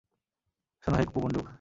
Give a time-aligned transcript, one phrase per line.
[0.83, 1.47] শোন হে কূপমণ্ডুক।